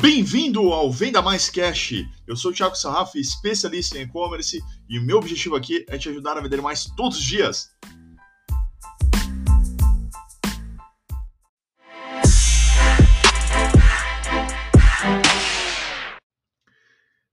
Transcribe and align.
Bem-vindo 0.00 0.72
ao 0.72 0.92
Venda 0.92 1.20
Mais 1.20 1.50
Cash. 1.50 2.04
Eu 2.24 2.36
sou 2.36 2.52
o 2.52 2.54
Thiago 2.54 2.76
Sarraf, 2.76 3.16
especialista 3.16 3.98
em 3.98 4.02
e-commerce, 4.02 4.62
e 4.88 4.96
o 4.96 5.02
meu 5.02 5.18
objetivo 5.18 5.56
aqui 5.56 5.84
é 5.88 5.98
te 5.98 6.08
ajudar 6.08 6.38
a 6.38 6.40
vender 6.40 6.62
mais 6.62 6.84
todos 6.96 7.18
os 7.18 7.24
dias. 7.24 7.68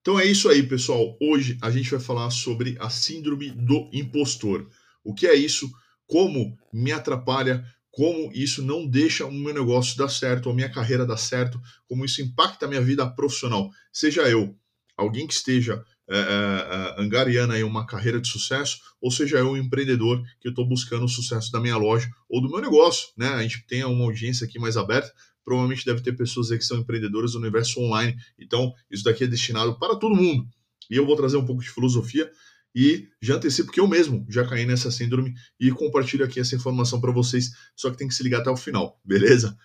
Então 0.01 0.19
é 0.19 0.25
isso 0.25 0.49
aí, 0.49 0.63
pessoal. 0.63 1.15
Hoje 1.21 1.59
a 1.61 1.69
gente 1.69 1.91
vai 1.91 1.99
falar 1.99 2.31
sobre 2.31 2.75
a 2.79 2.89
síndrome 2.89 3.51
do 3.51 3.91
impostor. 3.93 4.67
O 5.03 5.13
que 5.13 5.27
é 5.27 5.35
isso? 5.35 5.69
Como 6.07 6.57
me 6.73 6.91
atrapalha? 6.91 7.63
Como 7.95 8.29
isso 8.33 8.61
não 8.61 8.85
deixa 8.85 9.25
o 9.25 9.31
meu 9.31 9.53
negócio 9.53 9.97
dar 9.97 10.09
certo, 10.09 10.49
a 10.49 10.53
minha 10.53 10.69
carreira 10.69 11.05
dar 11.05 11.15
certo, 11.15 11.61
como 11.87 12.03
isso 12.03 12.21
impacta 12.21 12.65
a 12.65 12.69
minha 12.69 12.81
vida 12.81 13.09
profissional. 13.09 13.69
Seja 13.91 14.23
eu 14.23 14.53
alguém 14.97 15.25
que 15.25 15.33
esteja 15.33 15.81
é, 16.09 16.17
é, 16.17 17.01
angariando 17.01 17.53
aí 17.53 17.63
uma 17.63 17.85
carreira 17.85 18.19
de 18.19 18.27
sucesso, 18.27 18.79
ou 19.01 19.09
seja 19.09 19.37
eu 19.37 19.51
um 19.51 19.57
empreendedor 19.57 20.21
que 20.41 20.49
estou 20.49 20.67
buscando 20.67 21.05
o 21.05 21.09
sucesso 21.09 21.49
da 21.53 21.59
minha 21.59 21.77
loja 21.77 22.09
ou 22.29 22.41
do 22.41 22.49
meu 22.49 22.59
negócio. 22.59 23.09
Né? 23.17 23.29
A 23.29 23.41
gente 23.41 23.65
tem 23.65 23.83
uma 23.85 24.03
audiência 24.03 24.45
aqui 24.45 24.59
mais 24.59 24.75
aberta, 24.75 25.11
provavelmente 25.45 25.85
deve 25.85 26.01
ter 26.01 26.13
pessoas 26.13 26.49
que 26.49 26.61
são 26.61 26.79
empreendedoras 26.79 27.31
do 27.31 27.39
universo 27.39 27.79
online, 27.79 28.15
então 28.37 28.73
isso 28.91 29.05
daqui 29.05 29.23
é 29.23 29.27
destinado 29.27 29.79
para 29.79 29.95
todo 29.95 30.15
mundo. 30.15 30.45
E 30.91 30.97
eu 30.97 31.05
vou 31.05 31.15
trazer 31.15 31.37
um 31.37 31.45
pouco 31.45 31.61
de 31.61 31.69
filosofia 31.69 32.29
e 32.75 33.07
já 33.21 33.35
antecipo 33.35 33.71
que 33.71 33.79
eu 33.79 33.87
mesmo 33.87 34.25
já 34.29 34.45
caí 34.45 34.65
nessa 34.65 34.91
síndrome 34.91 35.33
e 35.57 35.71
compartilho 35.71 36.25
aqui 36.25 36.41
essa 36.41 36.55
informação 36.55 36.99
para 36.99 37.13
vocês, 37.13 37.51
só 37.73 37.89
que 37.89 37.97
tem 37.97 38.07
que 38.07 38.13
se 38.13 38.21
ligar 38.21 38.41
até 38.41 38.49
o 38.49 38.57
final, 38.57 38.99
beleza? 39.03 39.57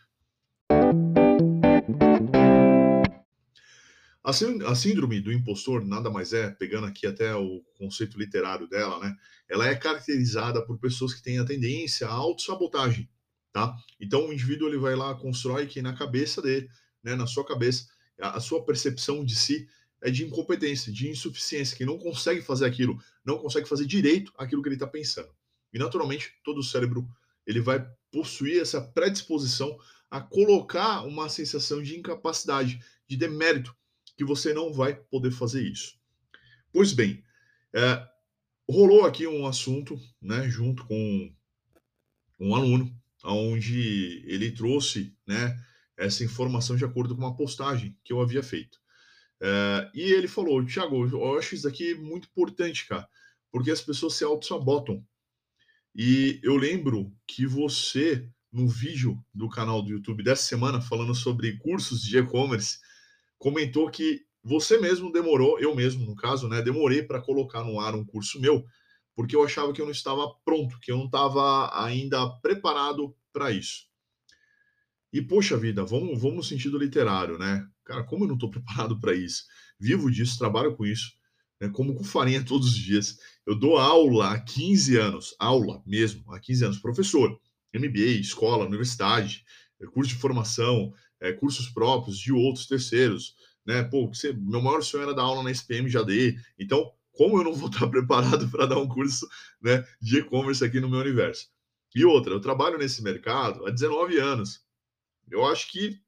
A 4.22 4.74
síndrome 4.76 5.20
do 5.20 5.32
impostor 5.32 5.84
nada 5.84 6.08
mais 6.08 6.32
é, 6.32 6.50
pegando 6.50 6.86
aqui 6.86 7.04
até 7.06 7.34
o 7.34 7.64
conceito 7.76 8.16
literário 8.16 8.68
dela, 8.68 9.00
né? 9.00 9.16
Ela 9.48 9.66
é 9.66 9.74
caracterizada 9.74 10.64
por 10.64 10.78
pessoas 10.78 11.12
que 11.12 11.22
têm 11.22 11.40
a 11.40 11.44
tendência 11.44 12.06
à 12.06 12.12
autossabotagem, 12.12 13.10
tá? 13.52 13.74
Então 13.98 14.28
o 14.28 14.32
indivíduo 14.32 14.68
ele 14.68 14.78
vai 14.78 14.94
lá, 14.94 15.16
constrói 15.16 15.66
que 15.66 15.82
na 15.82 15.96
cabeça 15.96 16.40
dele, 16.40 16.68
né, 17.02 17.16
na 17.16 17.26
sua 17.26 17.44
cabeça, 17.44 17.88
a 18.20 18.38
sua 18.38 18.64
percepção 18.64 19.24
de 19.24 19.34
si 19.34 19.66
é 20.02 20.10
de 20.10 20.24
incompetência, 20.24 20.92
de 20.92 21.08
insuficiência, 21.08 21.76
que 21.76 21.84
não 21.84 21.98
consegue 21.98 22.40
fazer 22.40 22.64
aquilo, 22.64 23.02
não 23.24 23.38
consegue 23.38 23.68
fazer 23.68 23.86
direito 23.86 24.32
aquilo 24.36 24.62
que 24.62 24.68
ele 24.68 24.76
está 24.76 24.86
pensando. 24.86 25.30
E 25.72 25.78
naturalmente, 25.78 26.32
todo 26.42 26.58
o 26.58 26.64
cérebro 26.64 27.08
ele 27.46 27.60
vai 27.60 27.86
possuir 28.10 28.60
essa 28.60 28.80
predisposição 28.80 29.78
a 30.10 30.20
colocar 30.20 31.02
uma 31.02 31.28
sensação 31.28 31.82
de 31.82 31.96
incapacidade, 31.96 32.80
de 33.06 33.16
demérito, 33.16 33.74
que 34.16 34.24
você 34.24 34.52
não 34.52 34.72
vai 34.72 34.94
poder 34.94 35.30
fazer 35.30 35.62
isso. 35.62 35.98
Pois 36.72 36.92
bem, 36.92 37.22
é, 37.72 38.06
rolou 38.68 39.04
aqui 39.04 39.26
um 39.26 39.46
assunto, 39.46 39.98
né, 40.20 40.48
junto 40.48 40.84
com 40.86 41.32
um 42.38 42.54
aluno, 42.54 42.94
onde 43.24 44.24
ele 44.26 44.50
trouxe, 44.50 45.14
né, 45.26 45.58
essa 45.96 46.24
informação 46.24 46.76
de 46.76 46.84
acordo 46.84 47.14
com 47.14 47.22
uma 47.22 47.36
postagem 47.36 47.96
que 48.02 48.12
eu 48.12 48.20
havia 48.20 48.42
feito. 48.42 48.80
É, 49.42 49.90
e 49.94 50.02
ele 50.12 50.28
falou, 50.28 50.64
Thiago, 50.64 51.08
eu 51.08 51.38
acho 51.38 51.54
isso 51.54 51.66
aqui 51.66 51.94
muito 51.94 52.28
importante, 52.28 52.86
cara, 52.86 53.08
porque 53.50 53.70
as 53.70 53.80
pessoas 53.80 54.14
se 54.14 54.24
auto-sabotam. 54.24 55.04
E 55.94 56.38
eu 56.42 56.56
lembro 56.56 57.12
que 57.26 57.46
você, 57.46 58.28
no 58.52 58.68
vídeo 58.68 59.18
do 59.34 59.48
canal 59.48 59.82
do 59.82 59.90
YouTube 59.90 60.22
dessa 60.22 60.42
semana, 60.42 60.80
falando 60.80 61.14
sobre 61.14 61.56
cursos 61.58 62.02
de 62.02 62.18
e-commerce, 62.18 62.78
comentou 63.38 63.90
que 63.90 64.24
você 64.42 64.78
mesmo 64.78 65.12
demorou, 65.12 65.58
eu 65.58 65.74
mesmo, 65.74 66.06
no 66.06 66.14
caso, 66.14 66.48
né, 66.48 66.62
demorei 66.62 67.02
para 67.02 67.20
colocar 67.20 67.64
no 67.64 67.80
ar 67.80 67.94
um 67.94 68.04
curso 68.04 68.40
meu, 68.40 68.64
porque 69.14 69.36
eu 69.36 69.44
achava 69.44 69.72
que 69.72 69.80
eu 69.80 69.84
não 69.84 69.92
estava 69.92 70.32
pronto, 70.44 70.78
que 70.80 70.90
eu 70.92 70.96
não 70.96 71.06
estava 71.06 71.70
ainda 71.84 72.28
preparado 72.40 73.14
para 73.32 73.50
isso. 73.50 73.86
E, 75.12 75.20
poxa 75.20 75.56
vida, 75.56 75.84
vamos, 75.84 76.20
vamos 76.20 76.36
no 76.36 76.42
sentido 76.42 76.78
literário, 76.78 77.36
né? 77.36 77.68
Cara, 77.90 78.04
como 78.04 78.22
eu 78.22 78.28
não 78.28 78.34
estou 78.36 78.48
preparado 78.48 79.00
para 79.00 79.12
isso? 79.12 79.46
Vivo 79.76 80.08
disso, 80.12 80.38
trabalho 80.38 80.76
com 80.76 80.86
isso, 80.86 81.10
né? 81.60 81.68
como 81.70 81.92
com 81.92 82.04
farinha 82.04 82.44
todos 82.44 82.68
os 82.68 82.76
dias. 82.76 83.18
Eu 83.44 83.56
dou 83.56 83.78
aula 83.78 84.32
há 84.32 84.38
15 84.38 84.96
anos, 84.96 85.34
aula 85.40 85.82
mesmo, 85.84 86.32
há 86.32 86.38
15 86.38 86.66
anos, 86.66 86.78
professor, 86.78 87.36
MBA, 87.74 88.20
escola, 88.20 88.64
universidade, 88.64 89.44
é, 89.80 89.86
curso 89.86 90.14
de 90.14 90.20
formação, 90.20 90.94
é, 91.18 91.32
cursos 91.32 91.68
próprios 91.68 92.16
de 92.16 92.32
outros 92.32 92.68
terceiros, 92.68 93.34
né? 93.66 93.82
Pô, 93.82 94.06
você, 94.06 94.32
meu 94.32 94.62
maior 94.62 94.84
sonho 94.84 95.02
era 95.02 95.14
dar 95.14 95.22
aula 95.22 95.42
na 95.42 95.50
SPM, 95.50 95.88
já 95.88 96.04
dei. 96.04 96.36
Então, 96.56 96.92
como 97.10 97.38
eu 97.38 97.42
não 97.42 97.54
vou 97.54 97.70
estar 97.70 97.88
preparado 97.90 98.48
para 98.50 98.66
dar 98.66 98.78
um 98.78 98.86
curso 98.86 99.28
né, 99.60 99.84
de 100.00 100.18
e-commerce 100.18 100.64
aqui 100.64 100.78
no 100.78 100.88
meu 100.88 101.00
universo? 101.00 101.48
E 101.92 102.04
outra, 102.04 102.32
eu 102.32 102.40
trabalho 102.40 102.78
nesse 102.78 103.02
mercado 103.02 103.66
há 103.66 103.70
19 103.72 104.16
anos. 104.16 104.64
Eu 105.28 105.44
acho 105.44 105.72
que 105.72 106.00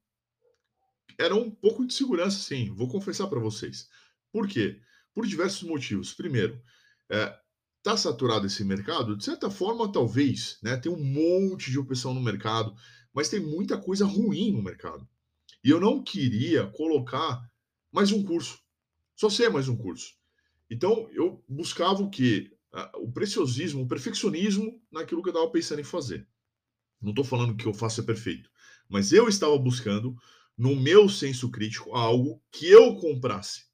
era 1.17 1.35
um 1.35 1.49
pouco 1.49 1.85
de 1.85 1.93
segurança, 1.93 2.37
sim. 2.37 2.73
Vou 2.73 2.87
confessar 2.87 3.27
para 3.27 3.39
vocês. 3.39 3.89
Por 4.31 4.47
quê? 4.47 4.79
Por 5.13 5.25
diversos 5.25 5.63
motivos. 5.63 6.13
Primeiro, 6.13 6.61
é, 7.09 7.37
tá 7.81 7.95
saturado 7.97 8.47
esse 8.47 8.63
mercado? 8.63 9.15
De 9.15 9.23
certa 9.23 9.49
forma, 9.49 9.91
talvez, 9.91 10.57
né? 10.63 10.77
Tem 10.77 10.91
um 10.91 11.03
monte 11.03 11.69
de 11.69 11.79
opção 11.79 12.13
no 12.13 12.21
mercado, 12.21 12.75
mas 13.13 13.29
tem 13.29 13.39
muita 13.39 13.77
coisa 13.77 14.05
ruim 14.05 14.51
no 14.51 14.63
mercado. 14.63 15.07
E 15.63 15.69
eu 15.69 15.79
não 15.79 16.03
queria 16.03 16.67
colocar 16.67 17.49
mais 17.91 18.11
um 18.11 18.23
curso. 18.23 18.59
Só 19.15 19.29
ser 19.29 19.49
mais 19.49 19.67
um 19.67 19.77
curso. 19.77 20.13
Então, 20.69 21.07
eu 21.11 21.43
buscava 21.47 22.01
o 22.01 22.09
quê? 22.09 22.51
O 22.95 23.11
preciosismo, 23.11 23.83
o 23.83 23.87
perfeccionismo 23.87 24.81
naquilo 24.91 25.21
que 25.21 25.29
eu 25.29 25.33
estava 25.33 25.51
pensando 25.51 25.79
em 25.79 25.83
fazer. 25.83 26.27
Não 26.99 27.11
estou 27.11 27.23
falando 27.23 27.55
que 27.55 27.67
eu 27.67 27.73
faço 27.73 28.01
é 28.01 28.03
perfeito, 28.03 28.49
mas 28.89 29.11
eu 29.11 29.27
estava 29.27 29.57
buscando 29.57 30.15
no 30.57 30.75
meu 30.75 31.09
senso 31.09 31.49
crítico, 31.49 31.95
algo 31.95 32.41
que 32.51 32.67
eu 32.69 32.95
comprasse. 32.95 33.65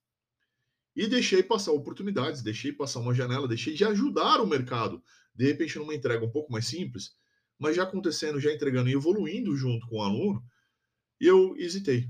E 0.96 1.08
deixei 1.08 1.44
passar 1.44 1.72
oportunidades, 1.72 2.42
deixei 2.42 2.72
passar 2.72 3.00
uma 3.00 3.14
janela, 3.14 3.48
deixei 3.48 3.74
de 3.74 3.86
ajudar 3.86 4.42
o 4.42 4.48
mercado. 4.48 5.02
De 5.34 5.46
repente, 5.46 5.78
numa 5.78 5.96
entrega 5.96 6.26
um 6.26 6.32
pouco 6.32 6.52
mais 6.52 6.66
simples, 6.66 7.12
mas 7.58 7.76
já 7.76 7.84
acontecendo, 7.84 8.40
já 8.40 8.52
entregando 8.52 8.90
e 8.90 8.94
evoluindo 8.94 9.56
junto 9.56 9.88
com 9.88 9.98
o 9.98 10.04
aluno, 10.04 10.44
eu 11.20 11.56
hesitei. 11.58 12.10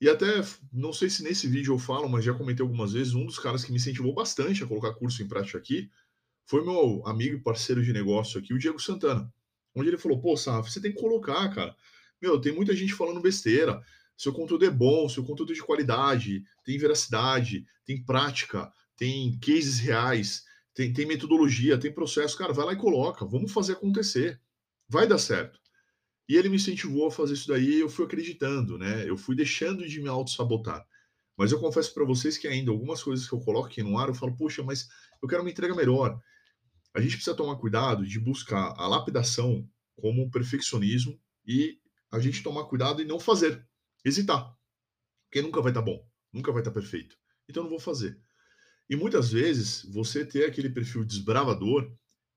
E 0.00 0.08
até, 0.08 0.42
não 0.72 0.92
sei 0.92 1.10
se 1.10 1.22
nesse 1.22 1.46
vídeo 1.46 1.74
eu 1.74 1.78
falo, 1.78 2.08
mas 2.08 2.24
já 2.24 2.32
comentei 2.32 2.62
algumas 2.62 2.92
vezes, 2.92 3.14
um 3.14 3.26
dos 3.26 3.38
caras 3.38 3.64
que 3.64 3.70
me 3.70 3.76
incentivou 3.76 4.14
bastante 4.14 4.64
a 4.64 4.66
colocar 4.66 4.94
curso 4.94 5.22
em 5.22 5.28
prática 5.28 5.58
aqui 5.58 5.90
foi 6.50 6.64
meu 6.64 7.06
amigo 7.06 7.36
e 7.36 7.40
parceiro 7.40 7.80
de 7.80 7.92
negócio 7.92 8.40
aqui, 8.40 8.52
o 8.52 8.58
Diego 8.58 8.80
Santana. 8.80 9.32
Onde 9.72 9.88
ele 9.88 9.96
falou, 9.96 10.20
pô, 10.20 10.36
Saf, 10.36 10.68
você 10.68 10.80
tem 10.80 10.92
que 10.92 10.98
colocar, 10.98 11.48
cara. 11.54 11.76
Meu, 12.20 12.40
tem 12.40 12.54
muita 12.54 12.74
gente 12.74 12.92
falando 12.92 13.20
besteira. 13.20 13.80
Seu 14.16 14.32
conteúdo 14.32 14.64
é 14.66 14.70
bom, 14.70 15.08
seu 15.08 15.24
conteúdo 15.24 15.52
é 15.52 15.54
de 15.54 15.62
qualidade, 15.62 16.44
tem 16.64 16.76
veracidade, 16.76 17.64
tem 17.86 18.04
prática, 18.04 18.70
tem 18.96 19.38
cases 19.38 19.78
reais, 19.78 20.44
tem, 20.74 20.92
tem 20.92 21.06
metodologia, 21.06 21.78
tem 21.78 21.92
processo. 21.92 22.36
Cara, 22.36 22.52
vai 22.52 22.66
lá 22.66 22.72
e 22.74 22.76
coloca, 22.76 23.24
vamos 23.24 23.50
fazer 23.50 23.72
acontecer. 23.72 24.38
Vai 24.86 25.06
dar 25.06 25.18
certo. 25.18 25.58
E 26.28 26.36
ele 26.36 26.48
me 26.48 26.56
incentivou 26.56 27.08
a 27.08 27.10
fazer 27.10 27.32
isso 27.32 27.48
daí 27.48 27.80
eu 27.80 27.88
fui 27.88 28.04
acreditando, 28.04 28.78
né? 28.78 29.08
Eu 29.08 29.16
fui 29.16 29.34
deixando 29.34 29.88
de 29.88 30.00
me 30.00 30.08
auto-sabotar. 30.08 30.86
Mas 31.36 31.50
eu 31.50 31.58
confesso 31.58 31.92
para 31.94 32.04
vocês 32.04 32.36
que 32.36 32.46
ainda 32.46 32.70
algumas 32.70 33.02
coisas 33.02 33.26
que 33.26 33.34
eu 33.34 33.40
coloco 33.40 33.66
aqui 33.66 33.82
no 33.82 33.98
ar, 33.98 34.08
eu 34.08 34.14
falo, 34.14 34.36
puxa, 34.36 34.62
mas 34.62 34.88
eu 35.22 35.28
quero 35.28 35.40
uma 35.40 35.50
entrega 35.50 35.74
melhor. 35.74 36.20
A 36.94 37.00
gente 37.00 37.16
precisa 37.16 37.34
tomar 37.34 37.56
cuidado 37.56 38.06
de 38.06 38.20
buscar 38.20 38.74
a 38.76 38.86
lapidação 38.86 39.66
como 39.96 40.30
perfeccionismo 40.30 41.18
e 41.46 41.79
a 42.10 42.18
gente 42.18 42.42
tomar 42.42 42.64
cuidado 42.64 43.00
e 43.00 43.04
não 43.04 43.20
fazer, 43.20 43.66
hesitar. 44.04 44.56
Porque 45.24 45.42
nunca 45.42 45.60
vai 45.60 45.70
estar 45.70 45.80
tá 45.80 45.86
bom, 45.86 46.06
nunca 46.32 46.52
vai 46.52 46.60
estar 46.60 46.70
tá 46.70 46.80
perfeito. 46.80 47.16
Então 47.48 47.62
não 47.62 47.70
vou 47.70 47.80
fazer. 47.80 48.20
E 48.88 48.96
muitas 48.96 49.30
vezes 49.30 49.84
você 49.84 50.24
ter 50.24 50.44
aquele 50.44 50.68
perfil 50.68 51.04
desbravador, 51.04 51.92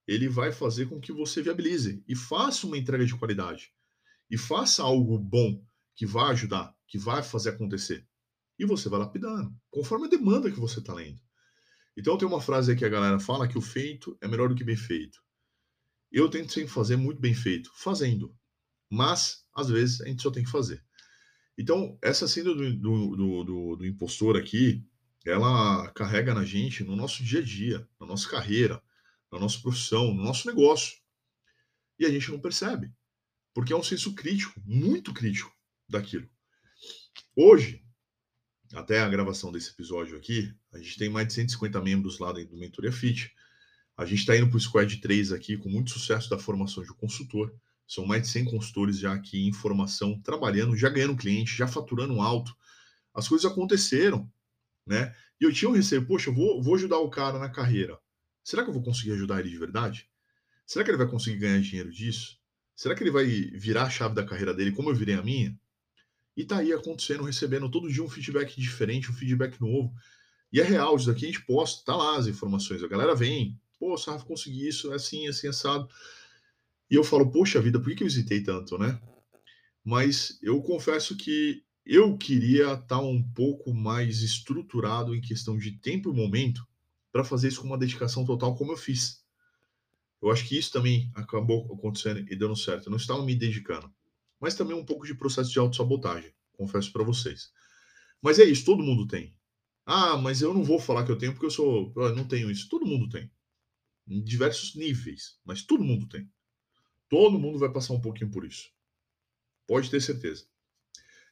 ele 0.08 0.28
vai 0.28 0.52
fazer 0.52 0.88
com 0.88 1.00
que 1.00 1.12
você 1.12 1.42
viabilize 1.42 2.04
e 2.08 2.16
faça 2.16 2.68
uma 2.68 2.78
entrega 2.78 3.06
de 3.06 3.18
qualidade. 3.18 3.74
E 4.30 4.38
faça 4.38 4.84
algo 4.84 5.18
bom 5.18 5.66
que 5.96 6.06
vai 6.06 6.32
ajudar, 6.32 6.76
que 6.88 6.98
vai 6.98 7.24
fazer 7.24 7.50
acontecer. 7.50 8.08
E 8.60 8.66
você 8.66 8.88
vai 8.90 9.00
lapidando, 9.00 9.56
conforme 9.72 10.06
a 10.06 10.10
demanda 10.10 10.52
que 10.52 10.60
você 10.60 10.80
está 10.80 10.94
lendo. 10.94 11.20
Então 11.98 12.18
tem 12.18 12.28
uma 12.28 12.42
frase 12.42 12.72
aí 12.72 12.78
que 12.78 12.86
a 12.86 12.90
galera 12.90 13.20
fala 13.20 13.48
que 13.48 13.58
o 13.58 13.62
feito 13.62 14.18
é 14.22 14.28
melhor 14.28 14.50
do 14.50 14.56
que 14.56 14.64
bem 14.64 14.76
feito. 14.76 15.20
Eu 16.12 16.30
tento 16.30 16.52
sempre 16.52 16.70
fazer 16.70 16.96
muito 16.96 17.20
bem 17.20 17.34
feito, 17.34 17.72
fazendo. 17.76 18.36
Mas, 18.92 19.43
às 19.56 19.70
vezes, 19.70 20.02
a 20.02 20.08
gente 20.08 20.22
só 20.22 20.32
tem 20.32 20.44
que 20.44 20.52
fazer. 20.52 20.84
Então, 21.58 21.98
essa 22.02 22.28
síndrome 22.28 22.74
do, 22.74 23.16
do, 23.16 23.44
do, 23.44 23.76
do 23.78 23.86
impostor 23.86 24.38
aqui, 24.38 24.84
ela 25.26 25.90
carrega 25.92 26.34
na 26.34 26.44
gente 26.44 26.84
no 26.84 26.96
nosso 26.96 27.24
dia 27.24 27.40
a 27.40 27.44
dia, 27.44 27.88
na 28.00 28.08
nossa 28.08 28.30
carreira, 28.30 28.82
na 29.32 29.40
nossa 29.40 29.60
profissão, 29.60 30.14
no 30.14 30.24
nosso 30.24 30.48
negócio. 30.48 30.98
E 32.00 32.06
a 32.06 32.10
gente 32.10 32.32
não 32.32 32.40
percebe. 32.40 32.92
Porque 33.54 33.72
é 33.72 33.76
um 33.76 33.84
senso 33.84 34.14
crítico, 34.16 34.62
muito 34.66 35.14
crítico 35.14 35.54
daquilo. 35.88 36.28
Hoje, 37.36 37.84
até 38.74 39.00
a 39.00 39.10
gravação 39.10 39.52
desse 39.52 39.70
episódio 39.70 40.18
aqui, 40.18 40.54
a 40.72 40.80
gente 40.80 40.98
tem 40.98 41.10
mais 41.10 41.28
de 41.28 41.34
150 41.34 41.80
membros 41.82 42.18
lá 42.18 42.34
dentro 42.34 42.52
do 42.56 42.60
Mentoria 42.60 42.92
Fit. 42.92 43.32
A 43.96 44.06
gente 44.06 44.20
está 44.20 44.36
indo 44.36 44.50
para 44.50 44.58
o 44.58 44.60
Squad 44.60 44.98
3 44.98 45.32
aqui 45.32 45.56
com 45.56 45.70
muito 45.70 45.92
sucesso 45.92 46.30
da 46.30 46.40
formação 46.40 46.84
de 46.84 46.94
consultor. 46.96 47.56
São 47.88 48.06
mais 48.06 48.24
de 48.24 48.28
100 48.30 48.46
consultores 48.46 48.98
já 48.98 49.14
aqui 49.14 49.48
em 49.48 49.54
formação, 49.54 50.20
trabalhando, 50.22 50.76
já 50.76 50.90
ganhando 50.90 51.16
cliente, 51.16 51.56
já 51.56 51.68
faturando 51.68 52.20
alto. 52.22 52.56
As 53.14 53.28
coisas 53.28 53.50
aconteceram, 53.50 54.32
né? 54.88 55.14
E 55.40 55.46
eu 55.46 55.54
tinha 55.54 55.70
um 55.70 55.74
receio, 55.74 56.06
poxa, 56.06 56.30
eu 56.30 56.34
vou, 56.34 56.62
vou 56.62 56.76
ajudar 56.76 57.00
o 57.00 57.10
cara 57.10 57.38
na 57.38 57.50
carreira. 57.50 58.00
Será 58.44 58.64
que 58.64 58.70
eu 58.70 58.74
vou 58.74 58.84
conseguir 58.84 59.12
ajudar 59.12 59.40
ele 59.40 59.50
de 59.50 59.58
verdade? 59.58 60.10
Será 60.66 60.84
que 60.84 60.92
ele 60.92 60.98
vai 60.98 61.08
conseguir 61.08 61.38
ganhar 61.38 61.62
dinheiro 61.62 61.92
disso? 61.92 62.38
Será 62.76 62.96
que 62.96 63.04
ele 63.04 63.12
vai 63.12 63.26
virar 63.26 63.84
a 63.84 63.90
chave 63.90 64.16
da 64.16 64.26
carreira 64.26 64.54
dele 64.54 64.72
como 64.72 64.90
eu 64.90 64.96
virei 64.96 65.16
a 65.16 65.22
minha? 65.22 65.58
E 66.36 66.44
tá 66.44 66.58
aí 66.58 66.74
acontecendo, 66.74 67.24
recebendo 67.24 67.70
todo 67.70 67.92
dia 67.92 68.04
um 68.04 68.10
feedback 68.10 68.60
diferente, 68.60 69.12
um 69.12 69.14
feedback 69.14 69.60
novo. 69.62 69.94
E 70.52 70.60
é 70.60 70.64
real, 70.64 70.96
isso 70.96 71.08
daqui 71.08 71.26
a 71.26 71.28
gente 71.28 71.46
posta, 71.46 71.84
tá 71.86 71.96
lá 71.96 72.18
as 72.18 72.28
informações. 72.28 72.84
A 72.84 72.88
galera 72.88 73.16
vem, 73.16 73.60
pô, 73.80 73.98
Sarrafo, 73.98 74.26
consegui 74.26 74.68
isso, 74.68 74.92
é 74.92 74.96
assim, 74.96 75.28
assim, 75.28 75.48
assado. 75.48 75.88
E 76.94 76.96
eu 76.96 77.04
falo, 77.04 77.32
poxa 77.32 77.60
vida, 77.60 77.80
por 77.80 77.90
que, 77.90 77.96
que 77.96 78.04
eu 78.04 78.08
hesitei 78.08 78.44
tanto, 78.44 78.78
né? 78.78 79.02
Mas 79.84 80.38
eu 80.44 80.62
confesso 80.62 81.18
que 81.18 81.64
eu 81.84 82.16
queria 82.20 82.74
estar 82.74 82.86
tá 82.86 83.00
um 83.00 83.20
pouco 83.34 83.74
mais 83.74 84.22
estruturado 84.22 85.16
em 85.16 85.20
questão 85.20 85.58
de 85.58 85.72
tempo 85.72 86.12
e 86.12 86.14
momento 86.14 86.64
para 87.12 87.24
fazer 87.24 87.48
isso 87.48 87.62
com 87.62 87.66
uma 87.66 87.80
dedicação 87.80 88.24
total, 88.24 88.56
como 88.56 88.74
eu 88.74 88.78
fiz. 88.78 89.26
Eu 90.22 90.30
acho 90.30 90.48
que 90.48 90.56
isso 90.56 90.72
também 90.72 91.12
acabou 91.16 91.66
acontecendo 91.74 92.32
e 92.32 92.36
dando 92.36 92.56
certo. 92.56 92.86
Eu 92.86 92.92
não 92.92 92.98
estava 92.98 93.26
me 93.26 93.34
dedicando. 93.34 93.92
Mas 94.40 94.54
também 94.54 94.78
um 94.78 94.86
pouco 94.86 95.08
de 95.08 95.16
processo 95.16 95.52
de 95.52 95.58
autossabotagem, 95.58 96.32
confesso 96.52 96.94
para 96.94 97.04
vocês. 97.04 97.52
Mas 98.22 98.38
é 98.38 98.44
isso, 98.44 98.66
todo 98.66 98.84
mundo 98.84 99.08
tem. 99.08 99.36
Ah, 99.84 100.16
mas 100.16 100.44
eu 100.44 100.54
não 100.54 100.64
vou 100.64 100.78
falar 100.78 101.04
que 101.06 101.12
eu 101.12 101.18
tenho 101.18 101.32
porque 101.32 101.48
eu 101.48 101.52
sou. 101.52 101.92
Eu 101.96 102.16
não 102.16 102.28
tenho 102.28 102.52
isso. 102.52 102.70
Todo 102.70 102.86
mundo 102.86 103.10
tem. 103.10 103.32
Em 104.08 104.24
diversos 104.24 104.76
níveis, 104.76 105.40
mas 105.44 105.64
todo 105.64 105.84
mundo 105.84 106.08
tem. 106.08 106.30
Todo 107.14 107.38
mundo 107.38 107.60
vai 107.60 107.72
passar 107.72 107.94
um 107.94 108.02
pouquinho 108.02 108.32
por 108.32 108.44
isso. 108.44 108.72
Pode 109.68 109.88
ter 109.88 110.02
certeza. 110.02 110.48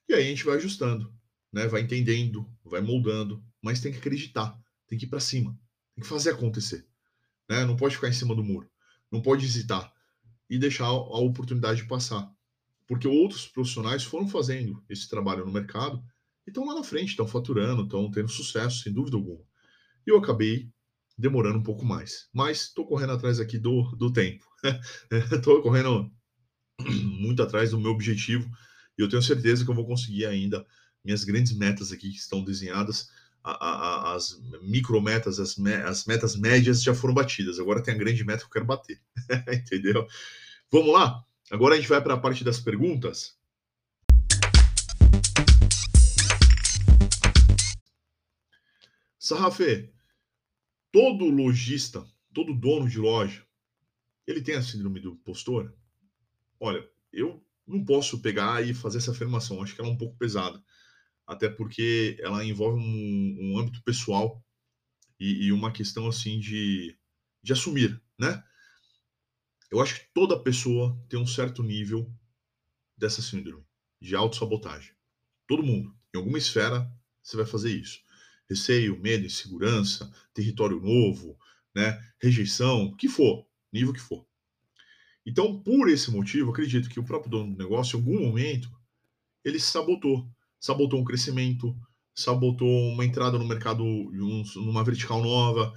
E 0.07 0.13
aí 0.13 0.25
a 0.25 0.27
gente 0.27 0.45
vai 0.45 0.57
ajustando, 0.57 1.11
né? 1.51 1.65
Vai 1.65 1.81
entendendo, 1.81 2.47
vai 2.63 2.81
moldando, 2.81 3.43
mas 3.59 3.81
tem 3.81 3.91
que 3.91 3.97
acreditar, 3.97 4.55
tem 4.85 4.99
que 4.99 5.05
ir 5.05 5.09
para 5.09 5.19
cima, 5.19 5.59
tem 5.95 6.03
que 6.03 6.07
fazer 6.07 6.29
acontecer, 6.29 6.87
né? 7.49 7.65
Não 7.65 7.75
pode 7.75 7.95
ficar 7.95 8.09
em 8.09 8.13
cima 8.13 8.35
do 8.35 8.43
muro, 8.43 8.69
não 9.11 9.23
pode 9.23 9.43
hesitar 9.43 9.91
e 10.47 10.59
deixar 10.59 10.85
a 10.85 11.17
oportunidade 11.17 11.87
passar, 11.87 12.31
porque 12.85 13.07
outros 13.07 13.47
profissionais 13.47 14.03
foram 14.03 14.27
fazendo 14.27 14.85
esse 14.87 15.09
trabalho 15.09 15.47
no 15.47 15.51
mercado 15.51 15.97
e 16.45 16.51
estão 16.51 16.63
lá 16.63 16.75
na 16.75 16.83
frente, 16.83 17.09
estão 17.09 17.27
faturando, 17.27 17.85
estão 17.85 18.11
tendo 18.11 18.29
sucesso, 18.29 18.83
sem 18.83 18.93
dúvida 18.93 19.17
alguma. 19.17 19.43
E 20.05 20.11
eu 20.11 20.19
acabei 20.19 20.71
demorando 21.21 21.59
um 21.59 21.63
pouco 21.63 21.85
mais, 21.85 22.27
mas 22.33 22.63
estou 22.63 22.85
correndo 22.85 23.13
atrás 23.13 23.39
aqui 23.39 23.57
do, 23.57 23.83
do 23.95 24.11
tempo, 24.11 24.45
estou 25.31 25.61
correndo 25.61 26.11
muito 26.81 27.41
atrás 27.41 27.71
do 27.71 27.79
meu 27.79 27.91
objetivo 27.91 28.49
e 28.97 29.01
eu 29.01 29.09
tenho 29.09 29.21
certeza 29.21 29.63
que 29.63 29.71
eu 29.71 29.75
vou 29.75 29.85
conseguir 29.85 30.25
ainda 30.25 30.65
minhas 31.03 31.23
grandes 31.23 31.53
metas 31.53 31.91
aqui 31.91 32.09
que 32.09 32.17
estão 32.17 32.43
desenhadas. 32.43 33.09
A, 33.43 33.51
a, 33.51 34.13
as 34.13 34.39
micrometas, 34.61 35.39
as, 35.39 35.57
me, 35.57 35.73
as 35.73 36.05
metas 36.05 36.35
médias 36.35 36.83
já 36.83 36.93
foram 36.93 37.13
batidas. 37.13 37.59
Agora 37.59 37.81
tem 37.81 37.95
a 37.95 37.97
grande 37.97 38.23
meta 38.23 38.41
que 38.41 38.45
eu 38.45 38.51
quero 38.51 38.65
bater. 38.65 39.01
Entendeu? 39.51 40.07
Vamos 40.71 40.93
lá? 40.93 41.25
Agora 41.49 41.73
a 41.73 41.77
gente 41.77 41.89
vai 41.89 41.99
para 42.01 42.13
a 42.13 42.19
parte 42.19 42.43
das 42.43 42.59
perguntas. 42.59 43.35
Sarrafê, 49.17 49.91
todo 50.91 51.29
lojista, 51.29 52.05
todo 52.33 52.53
dono 52.53 52.89
de 52.89 52.99
loja, 52.99 53.45
ele 54.27 54.41
tem 54.41 54.55
a 54.55 54.61
síndrome 54.61 54.99
do 54.99 55.11
impostor? 55.11 55.75
Olha, 56.59 56.87
eu 57.11 57.43
não 57.65 57.83
posso 57.83 58.21
pegar 58.21 58.65
e 58.65 58.73
fazer 58.73 58.97
essa 58.97 59.11
afirmação. 59.11 59.61
Acho 59.61 59.73
que 59.73 59.81
ela 59.81 59.89
é 59.89 59.93
um 59.93 59.97
pouco 59.97 60.17
pesada, 60.17 60.61
até 61.25 61.49
porque 61.49 62.17
ela 62.19 62.43
envolve 62.43 62.79
um, 62.79 63.37
um 63.39 63.59
âmbito 63.59 63.81
pessoal 63.83 64.43
e, 65.19 65.45
e, 65.45 65.51
uma 65.51 65.71
questão 65.71 66.07
assim 66.07 66.39
de, 66.39 66.97
de 67.41 67.53
assumir, 67.53 68.01
né? 68.19 68.43
Eu 69.69 69.79
acho 69.79 69.99
que 69.99 70.13
toda 70.13 70.37
pessoa 70.37 70.99
tem 71.07 71.19
um 71.19 71.27
certo 71.27 71.63
nível 71.63 72.13
dessa 72.97 73.21
síndrome 73.21 73.63
de 74.01 74.15
autossabotagem. 74.15 74.93
Todo 75.47 75.63
mundo, 75.63 75.95
em 76.13 76.17
alguma 76.17 76.37
esfera, 76.37 76.91
você 77.21 77.37
vai 77.37 77.45
fazer 77.45 77.71
isso. 77.71 78.01
Receio, 78.51 78.99
medo, 78.99 79.25
insegurança, 79.25 80.11
território 80.33 80.77
novo, 80.81 81.37
né? 81.73 81.97
Rejeição, 82.21 82.83
o 82.83 82.95
que 82.97 83.07
for, 83.07 83.47
nível 83.71 83.93
que 83.93 84.01
for. 84.01 84.25
Então, 85.25 85.57
por 85.63 85.87
esse 85.87 86.11
motivo, 86.11 86.51
acredito 86.51 86.89
que 86.89 86.99
o 86.99 87.03
próprio 87.03 87.31
dono 87.31 87.55
do 87.55 87.57
negócio, 87.57 87.95
em 87.95 88.01
algum 88.01 88.27
momento, 88.27 88.69
ele 89.45 89.57
sabotou. 89.57 90.27
Sabotou 90.59 90.99
um 90.99 91.03
crescimento, 91.05 91.73
sabotou 92.13 92.89
uma 92.89 93.05
entrada 93.05 93.39
no 93.39 93.47
mercado, 93.47 93.83
numa 93.83 94.83
vertical 94.83 95.23
nova, 95.23 95.73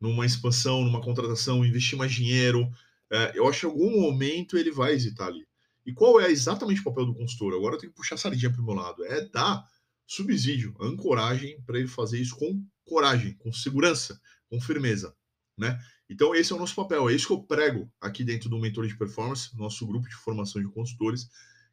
numa 0.00 0.26
expansão, 0.26 0.82
numa 0.82 1.00
contratação, 1.00 1.64
investir 1.64 1.96
mais 1.96 2.12
dinheiro. 2.12 2.68
É, 3.08 3.38
eu 3.38 3.46
acho 3.48 3.60
que 3.60 3.66
em 3.66 3.70
algum 3.70 4.00
momento 4.00 4.58
ele 4.58 4.72
vai 4.72 4.94
hesitar 4.94 5.28
ali. 5.28 5.46
E 5.86 5.92
qual 5.92 6.20
é 6.20 6.28
exatamente 6.28 6.80
o 6.80 6.84
papel 6.84 7.06
do 7.06 7.14
consultor? 7.14 7.54
Agora 7.54 7.76
eu 7.76 7.78
tenho 7.78 7.92
que 7.92 7.96
puxar 7.96 8.16
a 8.16 8.18
sardinha 8.18 8.50
para 8.50 8.60
o 8.60 8.64
meu 8.64 8.74
lado. 8.74 9.04
É 9.04 9.24
dar 9.28 9.64
subsídio, 10.06 10.74
ancoragem 10.80 11.60
para 11.62 11.78
ele 11.78 11.88
fazer 11.88 12.20
isso 12.20 12.36
com 12.36 12.64
coragem, 12.84 13.34
com 13.34 13.52
segurança, 13.52 14.20
com 14.48 14.60
firmeza, 14.60 15.14
né? 15.58 15.78
Então, 16.08 16.34
esse 16.34 16.52
é 16.52 16.56
o 16.56 16.58
nosso 16.58 16.74
papel, 16.74 17.10
é 17.10 17.14
isso 17.14 17.26
que 17.26 17.32
eu 17.32 17.42
prego 17.42 17.92
aqui 18.00 18.22
dentro 18.22 18.48
do 18.48 18.58
Mentor 18.58 18.86
de 18.86 18.96
Performance, 18.96 19.56
nosso 19.56 19.84
grupo 19.86 20.08
de 20.08 20.14
formação 20.14 20.62
de 20.62 20.68
consultores, 20.68 21.28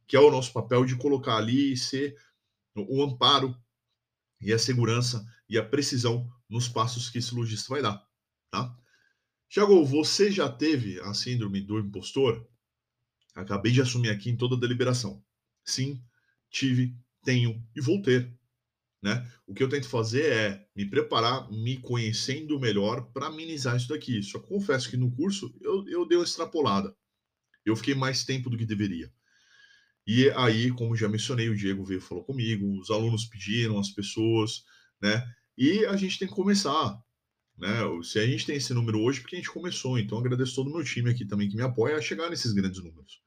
que 0.07 0.15
é 0.15 0.19
o 0.19 0.31
nosso 0.31 0.51
papel 0.51 0.85
de 0.85 0.95
colocar 0.95 1.37
ali 1.37 1.73
e 1.73 1.77
ser 1.77 2.15
o 2.75 3.03
amparo 3.03 3.55
e 4.41 4.51
a 4.51 4.57
segurança 4.57 5.23
e 5.47 5.57
a 5.57 5.63
precisão 5.63 6.27
nos 6.49 6.67
passos 6.67 7.09
que 7.09 7.19
esse 7.19 7.33
lojista 7.35 7.69
vai 7.69 7.81
dar, 7.81 8.03
tá? 8.49 8.75
Tiago, 9.47 9.85
você 9.85 10.31
já 10.31 10.49
teve 10.49 10.99
a 11.01 11.13
síndrome 11.13 11.61
do 11.61 11.77
impostor? 11.77 12.47
Acabei 13.35 13.71
de 13.71 13.81
assumir 13.81 14.09
aqui 14.09 14.31
em 14.31 14.35
toda 14.35 14.55
a 14.55 14.59
deliberação. 14.59 15.23
Sim, 15.63 16.03
tive, 16.49 16.97
tenho 17.23 17.63
e 17.75 17.81
vou 17.81 18.01
ter. 18.01 18.31
Né? 19.01 19.29
O 19.45 19.53
que 19.53 19.61
eu 19.61 19.67
tento 19.67 19.89
fazer 19.89 20.31
é 20.31 20.67
me 20.75 20.89
preparar, 20.89 21.51
me 21.51 21.77
conhecendo 21.77 22.59
melhor 22.59 23.11
para 23.11 23.29
minimizar 23.29 23.75
isso 23.75 23.89
daqui. 23.89 24.23
Só 24.23 24.39
confesso 24.39 24.89
que 24.89 24.95
no 24.95 25.11
curso 25.11 25.53
eu, 25.61 25.85
eu 25.89 26.07
dei 26.07 26.17
uma 26.17 26.23
extrapolada. 26.23 26.95
Eu 27.65 27.75
fiquei 27.75 27.95
mais 27.95 28.23
tempo 28.23 28.49
do 28.49 28.57
que 28.57 28.65
deveria. 28.65 29.11
E 30.05 30.29
aí, 30.31 30.69
como 30.71 30.95
já 30.95 31.07
mencionei, 31.07 31.49
o 31.49 31.55
Diego 31.55 31.83
veio 31.83 32.01
falou 32.01 32.23
comigo, 32.23 32.79
os 32.79 32.89
alunos 32.89 33.25
pediram, 33.25 33.79
as 33.79 33.89
pessoas, 33.89 34.63
né? 35.01 35.25
E 35.57 35.85
a 35.85 35.95
gente 35.95 36.19
tem 36.19 36.27
que 36.27 36.33
começar, 36.33 36.97
né? 37.57 37.79
Se 38.03 38.19
a 38.19 38.27
gente 38.27 38.45
tem 38.45 38.57
esse 38.57 38.73
número 38.73 39.01
hoje, 39.01 39.21
porque 39.21 39.35
a 39.35 39.39
gente 39.39 39.51
começou. 39.51 39.97
Então, 39.97 40.17
agradeço 40.17 40.55
todo 40.55 40.69
o 40.69 40.73
meu 40.73 40.83
time 40.83 41.09
aqui 41.09 41.25
também 41.25 41.49
que 41.49 41.55
me 41.55 41.61
apoia 41.61 41.97
a 41.97 42.01
chegar 42.01 42.29
nesses 42.29 42.51
grandes 42.51 42.83
números. 42.83 43.21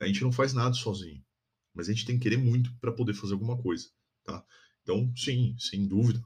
A 0.00 0.06
gente 0.06 0.22
não 0.22 0.32
faz 0.32 0.52
nada 0.52 0.74
sozinho, 0.74 1.22
mas 1.80 1.88
a 1.88 1.92
gente 1.94 2.04
tem 2.04 2.18
que 2.18 2.24
querer 2.24 2.36
muito 2.36 2.70
para 2.78 2.92
poder 2.92 3.14
fazer 3.14 3.32
alguma 3.32 3.56
coisa, 3.56 3.88
tá? 4.22 4.44
Então, 4.82 5.10
sim, 5.16 5.56
sem 5.58 5.88
dúvida, 5.88 6.22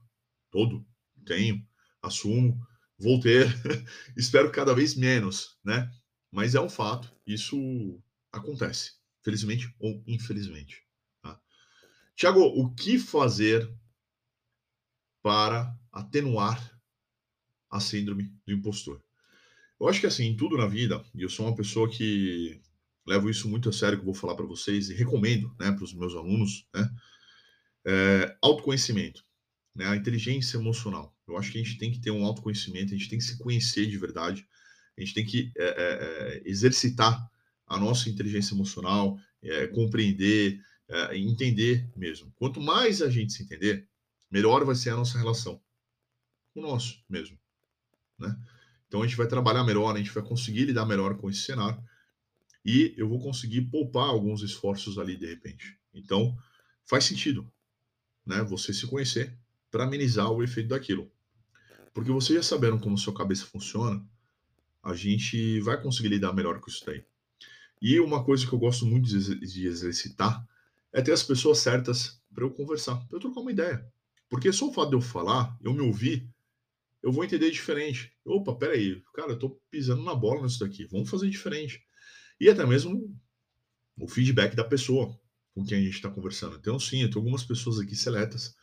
todo, 0.50 0.84
tenho, 1.24 1.64
assumo, 2.02 2.60
vou 2.98 3.20
ter, 3.20 3.46
espero 4.18 4.50
cada 4.50 4.74
vez 4.74 4.96
menos, 4.96 5.56
né? 5.64 5.88
Mas 6.28 6.56
é 6.56 6.60
um 6.60 6.68
fato, 6.68 7.08
isso 7.24 8.02
acontece, 8.32 8.94
felizmente 9.22 9.72
ou 9.78 10.02
infelizmente. 10.08 10.82
Tá? 11.22 11.40
Tiago, 12.16 12.40
o 12.40 12.74
que 12.74 12.98
fazer 12.98 13.72
para 15.22 15.72
atenuar 15.92 16.82
a 17.70 17.78
síndrome 17.78 18.36
do 18.44 18.52
impostor? 18.52 19.00
Eu 19.80 19.86
acho 19.86 20.00
que 20.00 20.06
assim, 20.08 20.36
tudo 20.36 20.58
na 20.58 20.66
vida, 20.66 21.04
e 21.14 21.22
eu 21.22 21.28
sou 21.28 21.46
uma 21.46 21.54
pessoa 21.54 21.88
que 21.88 22.60
levo 23.06 23.28
isso 23.28 23.48
muito 23.48 23.68
a 23.68 23.72
sério, 23.72 23.98
que 23.98 24.02
eu 24.02 24.06
vou 24.06 24.14
falar 24.14 24.34
para 24.34 24.46
vocês 24.46 24.88
e 24.88 24.94
recomendo, 24.94 25.54
né, 25.58 25.70
para 25.72 25.84
os 25.84 25.92
meus 25.94 26.14
alunos, 26.14 26.66
né? 26.74 26.90
É, 27.86 28.36
autoconhecimento, 28.40 29.22
né? 29.74 29.86
a 29.86 29.96
inteligência 29.96 30.56
emocional. 30.56 31.14
Eu 31.28 31.36
acho 31.36 31.52
que 31.52 31.58
a 31.58 31.62
gente 31.62 31.76
tem 31.76 31.92
que 31.92 32.00
ter 32.00 32.10
um 32.10 32.24
autoconhecimento, 32.24 32.94
a 32.94 32.96
gente 32.96 33.10
tem 33.10 33.18
que 33.18 33.24
se 33.24 33.36
conhecer 33.38 33.86
de 33.86 33.98
verdade, 33.98 34.48
a 34.96 35.00
gente 35.02 35.12
tem 35.12 35.26
que 35.26 35.52
é, 35.54 35.64
é, 35.66 36.42
exercitar 36.46 37.30
a 37.66 37.78
nossa 37.78 38.08
inteligência 38.08 38.54
emocional, 38.54 39.18
compreender, 39.74 40.58
entender 41.12 41.90
mesmo. 41.96 42.32
Quanto 42.36 42.60
mais 42.60 43.02
a 43.02 43.10
gente 43.10 43.32
se 43.32 43.42
entender, 43.42 43.86
melhor 44.30 44.64
vai 44.64 44.74
ser 44.74 44.90
a 44.90 44.96
nossa 44.96 45.18
relação 45.18 45.60
com 46.54 46.60
o 46.60 46.62
nosso 46.62 47.02
mesmo. 47.08 47.38
Né? 48.18 48.34
Então 48.86 49.02
a 49.02 49.06
gente 49.06 49.16
vai 49.16 49.26
trabalhar 49.26 49.64
melhor, 49.64 49.94
a 49.94 49.98
gente 49.98 50.10
vai 50.10 50.22
conseguir 50.22 50.64
lidar 50.64 50.86
melhor 50.86 51.16
com 51.16 51.28
esse 51.28 51.40
cenário 51.40 51.82
e 52.64 52.94
eu 52.96 53.08
vou 53.08 53.20
conseguir 53.20 53.62
poupar 53.62 54.08
alguns 54.08 54.42
esforços 54.42 54.98
ali 54.98 55.16
de 55.16 55.26
repente. 55.26 55.78
Então 55.92 56.36
faz 56.84 57.04
sentido, 57.04 57.50
né, 58.26 58.42
você 58.42 58.72
se 58.72 58.86
conhecer 58.86 59.36
para 59.70 59.84
amenizar 59.84 60.30
o 60.30 60.42
efeito 60.42 60.68
daquilo. 60.70 61.10
Porque 61.92 62.10
você 62.10 62.34
já 62.34 62.42
sabendo 62.42 62.78
como 62.78 62.98
sua 62.98 63.14
cabeça 63.14 63.46
funciona, 63.46 64.04
a 64.82 64.94
gente 64.94 65.60
vai 65.60 65.80
conseguir 65.80 66.08
lidar 66.08 66.32
melhor 66.32 66.60
com 66.60 66.68
isso 66.68 66.84
daí. 66.84 67.04
E 67.80 68.00
uma 68.00 68.24
coisa 68.24 68.46
que 68.46 68.52
eu 68.52 68.58
gosto 68.58 68.86
muito 68.86 69.08
de 69.08 69.66
exercitar 69.66 70.46
é 70.92 71.02
ter 71.02 71.12
as 71.12 71.22
pessoas 71.22 71.58
certas 71.58 72.20
para 72.34 72.44
eu 72.44 72.50
conversar, 72.50 72.96
para 73.06 73.16
eu 73.16 73.20
trocar 73.20 73.40
uma 73.40 73.50
ideia. 73.50 73.86
Porque 74.28 74.52
só 74.52 74.68
o 74.68 74.72
fato 74.72 74.90
de 74.90 74.96
eu 74.96 75.00
falar, 75.00 75.56
eu 75.62 75.72
me 75.72 75.80
ouvir, 75.80 76.28
eu 77.02 77.12
vou 77.12 77.24
entender 77.24 77.50
diferente. 77.50 78.12
Opa, 78.24 78.54
peraí, 78.54 79.02
cara, 79.14 79.32
eu 79.32 79.38
tô 79.38 79.60
pisando 79.70 80.02
na 80.02 80.14
bola 80.14 80.42
nisso 80.42 80.60
daqui, 80.60 80.86
vamos 80.86 81.10
fazer 81.10 81.28
diferente. 81.28 81.84
E 82.40 82.48
até 82.48 82.66
mesmo 82.66 83.14
o 83.96 84.08
feedback 84.08 84.54
da 84.54 84.64
pessoa 84.64 85.18
com 85.54 85.64
quem 85.64 85.78
a 85.78 85.82
gente 85.82 85.94
está 85.94 86.10
conversando. 86.10 86.56
Então, 86.56 86.78
sim, 86.78 87.02
eu 87.02 87.08
tenho 87.08 87.20
algumas 87.20 87.44
pessoas 87.44 87.78
aqui 87.78 87.94
seletas, 87.94 88.54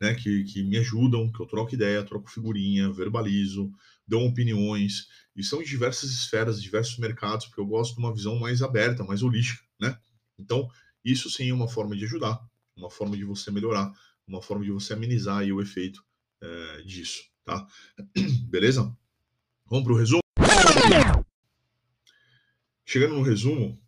né, 0.00 0.14
que, 0.14 0.44
que 0.44 0.62
me 0.62 0.78
ajudam, 0.78 1.30
que 1.30 1.40
eu 1.40 1.46
troco 1.46 1.74
ideia, 1.74 2.04
troco 2.04 2.30
figurinha, 2.30 2.90
verbalizo, 2.90 3.70
dão 4.06 4.24
opiniões, 4.24 5.06
e 5.36 5.42
são 5.42 5.62
de 5.62 5.68
diversas 5.68 6.10
esferas, 6.10 6.62
diversos 6.62 6.96
mercados, 6.98 7.46
porque 7.46 7.60
eu 7.60 7.66
gosto 7.66 7.94
de 7.94 8.00
uma 8.00 8.14
visão 8.14 8.38
mais 8.38 8.62
aberta, 8.62 9.04
mais 9.04 9.22
holística, 9.22 9.62
né? 9.80 9.98
Então, 10.38 10.68
isso 11.04 11.28
sim 11.28 11.50
é 11.50 11.54
uma 11.54 11.68
forma 11.68 11.96
de 11.96 12.04
ajudar, 12.04 12.40
uma 12.76 12.90
forma 12.90 13.16
de 13.16 13.24
você 13.24 13.50
melhorar, 13.50 13.92
uma 14.26 14.40
forma 14.40 14.64
de 14.64 14.70
você 14.70 14.94
amenizar 14.94 15.44
o 15.44 15.60
efeito 15.60 16.02
é, 16.42 16.82
disso, 16.82 17.22
tá? 17.44 17.66
Beleza? 18.48 18.96
Vamos 19.66 19.84
para 19.84 19.92
o 19.92 19.96
resumo? 19.96 20.20
Chegando 22.90 23.14
no 23.14 23.22
resumo, 23.22 23.80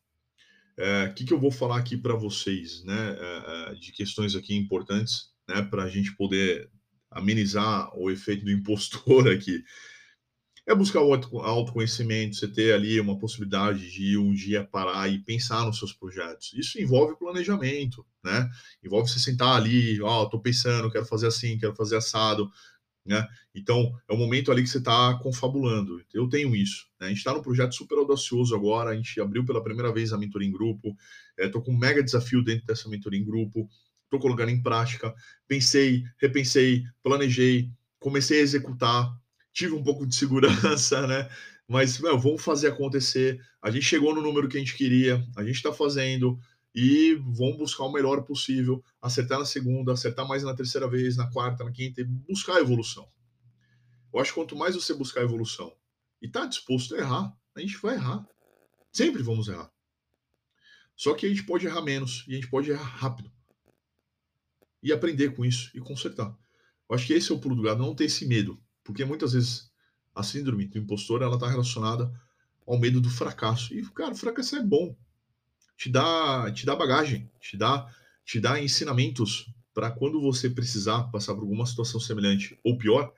o 0.78 0.80
é, 0.80 1.09
que, 1.09 1.25
que 1.25 1.32
eu 1.32 1.40
vou 1.40 1.50
falar 1.50 1.76
aqui 1.76 1.97
para 1.97 2.14
vocês, 2.14 2.85
né, 2.85 3.16
é, 3.18 3.75
de 3.75 3.90
questões 3.90 4.37
aqui 4.37 4.54
importantes, 4.54 5.32
né, 5.49 5.61
para 5.61 5.82
a 5.82 5.88
gente 5.88 6.14
poder 6.14 6.71
amenizar 7.11 7.90
o 7.99 8.12
efeito 8.12 8.44
do 8.44 8.52
impostor 8.52 9.26
aqui. 9.35 9.64
É 10.64 10.73
buscar 10.73 11.00
o 11.00 11.40
autoconhecimento, 11.40 12.37
você 12.37 12.47
ter 12.47 12.75
ali 12.75 13.00
uma 13.00 13.18
possibilidade 13.18 13.90
de 13.90 14.16
um 14.16 14.32
dia 14.32 14.62
parar 14.62 15.09
e 15.09 15.18
pensar 15.18 15.66
nos 15.66 15.80
seus 15.80 15.92
projetos. 15.92 16.52
Isso 16.54 16.80
envolve 16.80 17.18
planejamento, 17.18 18.06
né? 18.23 18.49
Envolve 18.85 19.11
você 19.11 19.18
sentar 19.18 19.56
ali, 19.56 20.00
ó, 20.00 20.23
oh, 20.23 20.30
tô 20.30 20.38
pensando, 20.38 20.88
quero 20.88 21.06
fazer 21.06 21.26
assim, 21.26 21.59
quero 21.59 21.75
fazer 21.75 21.97
assado, 21.97 22.49
né? 23.04 23.26
Então, 23.54 23.92
é 24.09 24.12
o 24.12 24.16
momento 24.16 24.50
ali 24.50 24.62
que 24.62 24.68
você 24.68 24.78
está 24.78 25.18
confabulando. 25.18 26.00
Eu 26.14 26.28
tenho 26.28 26.54
isso. 26.54 26.87
Né? 27.00 27.06
A 27.06 27.09
gente 27.09 27.18
está 27.18 27.32
num 27.35 27.42
projeto 27.42 27.75
super 27.75 27.99
audacioso 27.99 28.54
agora, 28.54 28.90
a 28.90 28.94
gente 28.94 29.21
abriu 29.21 29.44
pela 29.44 29.62
primeira 29.62 29.92
vez 29.92 30.12
a 30.12 30.18
mentoria 30.18 30.49
em 30.49 30.52
grupo, 30.52 30.97
estou 31.38 31.61
é, 31.61 31.64
com 31.64 31.73
um 31.73 31.78
mega 31.78 32.02
desafio 32.02 32.42
dentro 32.42 32.66
dessa 32.66 32.88
mentoria 32.88 33.21
em 33.21 33.25
grupo, 33.25 33.68
estou 34.04 34.21
colocando 34.21 34.50
em 34.50 34.62
prática, 34.62 35.12
pensei, 35.49 36.04
repensei, 36.18 36.85
planejei, 37.02 37.71
comecei 37.99 38.40
a 38.40 38.42
executar, 38.42 39.11
tive 39.52 39.75
um 39.75 39.82
pouco 39.82 40.06
de 40.06 40.14
segurança, 40.14 41.04
né? 41.06 41.28
Mas, 41.66 41.99
meu, 41.99 42.18
vamos 42.18 42.42
fazer 42.42 42.68
acontecer. 42.68 43.40
A 43.62 43.71
gente 43.71 43.85
chegou 43.85 44.14
no 44.14 44.21
número 44.21 44.49
que 44.49 44.56
a 44.56 44.61
gente 44.61 44.76
queria, 44.76 45.25
a 45.37 45.42
gente 45.42 45.56
está 45.56 45.73
fazendo, 45.73 46.38
e 46.75 47.14
vão 47.14 47.57
buscar 47.57 47.85
o 47.85 47.93
melhor 47.93 48.23
possível, 48.23 48.83
acertar 49.00 49.38
na 49.38 49.45
segunda, 49.45 49.93
acertar 49.93 50.26
mais 50.26 50.43
na 50.43 50.55
terceira 50.55 50.88
vez, 50.88 51.17
na 51.17 51.31
quarta, 51.31 51.64
na 51.64 51.71
quinta, 51.71 52.00
e 52.00 52.05
buscar 52.05 52.57
a 52.57 52.61
evolução. 52.61 53.09
Eu 54.12 54.21
acho 54.21 54.31
que 54.31 54.41
quanto 54.41 54.57
mais 54.57 54.75
você 54.75 54.95
buscar 54.95 55.21
a 55.21 55.25
evolução 55.25 55.75
e 56.21 56.26
está 56.26 56.47
disposto 56.47 56.95
a 56.95 56.99
errar, 56.99 57.37
a 57.55 57.61
gente 57.61 57.76
vai 57.79 57.95
errar. 57.95 58.26
Sempre 58.91 59.23
vamos 59.23 59.49
errar. 59.49 59.71
Só 60.97 61.14
que 61.14 61.26
a 61.26 61.29
gente 61.29 61.45
pode 61.45 61.67
errar 61.67 61.83
menos 61.83 62.25
e 62.29 62.33
a 62.33 62.35
gente 62.35 62.49
pode 62.49 62.71
errar 62.71 62.85
rápido. 62.85 63.31
E 64.83 64.93
aprender 64.93 65.35
com 65.35 65.45
isso 65.45 65.71
e 65.75 65.81
consertar. 65.81 66.37
Eu 66.88 66.95
acho 66.95 67.07
que 67.07 67.12
esse 67.12 67.33
é 67.33 67.35
o 67.35 67.38
pulo 67.38 67.55
do 67.55 67.62
gato, 67.62 67.79
não 67.79 67.95
ter 67.95 68.05
esse 68.05 68.26
medo. 68.26 68.62
Porque 68.85 69.05
muitas 69.05 69.33
vezes 69.33 69.71
a 70.14 70.23
síndrome 70.23 70.67
do 70.67 70.79
impostor 70.79 71.23
ela 71.23 71.37
está 71.37 71.49
relacionada 71.49 72.12
ao 72.67 72.79
medo 72.79 73.00
do 73.00 73.09
fracasso. 73.09 73.73
E, 73.75 73.83
cara, 73.91 74.14
fracassar 74.14 74.61
é 74.61 74.64
bom 74.64 74.95
te 75.82 75.90
dá, 75.90 76.48
te 76.52 76.64
dá 76.64 76.76
bagagem, 76.76 77.28
te 77.40 77.56
dá, 77.56 77.92
te 78.24 78.38
dá 78.38 78.62
ensinamentos 78.62 79.52
para 79.74 79.90
quando 79.90 80.20
você 80.20 80.48
precisar 80.48 81.10
passar 81.10 81.34
por 81.34 81.40
alguma 81.40 81.66
situação 81.66 81.98
semelhante 81.98 82.56
ou 82.62 82.78
pior, 82.78 83.12